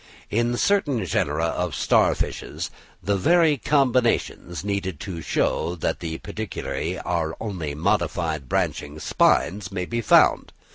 [0.31, 2.71] In certain genera of star fishes,
[3.03, 9.85] "the very combinations needed to show that the pedicellariæ are only modified branching spines" may
[9.85, 10.53] be found.